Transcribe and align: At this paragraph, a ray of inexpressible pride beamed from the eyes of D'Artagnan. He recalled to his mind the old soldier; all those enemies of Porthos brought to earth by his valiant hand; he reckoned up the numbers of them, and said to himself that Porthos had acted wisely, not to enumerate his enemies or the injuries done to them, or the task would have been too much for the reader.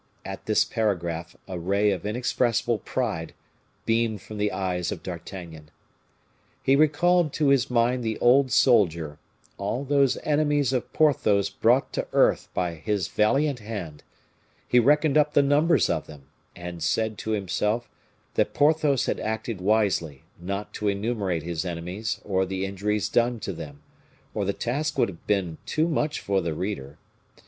At 0.25 0.47
this 0.47 0.65
paragraph, 0.65 1.35
a 1.47 1.59
ray 1.59 1.91
of 1.91 2.07
inexpressible 2.07 2.79
pride 2.79 3.35
beamed 3.85 4.19
from 4.23 4.39
the 4.39 4.51
eyes 4.51 4.91
of 4.91 5.03
D'Artagnan. 5.03 5.69
He 6.63 6.75
recalled 6.75 7.31
to 7.33 7.49
his 7.49 7.69
mind 7.69 8.03
the 8.03 8.17
old 8.17 8.51
soldier; 8.51 9.19
all 9.59 9.83
those 9.85 10.17
enemies 10.23 10.73
of 10.73 10.91
Porthos 10.91 11.51
brought 11.51 11.93
to 11.93 12.07
earth 12.13 12.49
by 12.55 12.73
his 12.77 13.09
valiant 13.09 13.59
hand; 13.59 14.01
he 14.67 14.79
reckoned 14.79 15.19
up 15.19 15.33
the 15.35 15.43
numbers 15.43 15.87
of 15.87 16.07
them, 16.07 16.23
and 16.55 16.81
said 16.81 17.15
to 17.19 17.29
himself 17.33 17.87
that 18.33 18.55
Porthos 18.55 19.05
had 19.05 19.19
acted 19.19 19.61
wisely, 19.61 20.23
not 20.39 20.73
to 20.73 20.87
enumerate 20.87 21.43
his 21.43 21.63
enemies 21.63 22.19
or 22.25 22.43
the 22.43 22.65
injuries 22.65 23.07
done 23.07 23.39
to 23.41 23.53
them, 23.53 23.83
or 24.33 24.45
the 24.45 24.51
task 24.53 24.97
would 24.97 25.09
have 25.09 25.27
been 25.27 25.59
too 25.67 25.87
much 25.87 26.19
for 26.21 26.41
the 26.41 26.55
reader. 26.55 26.97